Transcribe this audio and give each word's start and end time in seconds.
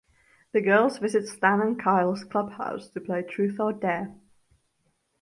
The 0.53 0.61
girls 0.61 0.97
visit 0.97 1.27
Stan 1.27 1.61
and 1.61 1.79
Kyle's 1.79 2.23
clubhouse 2.23 2.89
to 2.89 2.99
play 2.99 3.21
Truth 3.21 3.59
or 3.59 3.71
Dare. 3.71 4.15